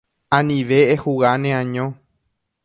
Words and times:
Anive 0.37 0.79
ehuga 0.93 1.29
neaño. 1.41 1.85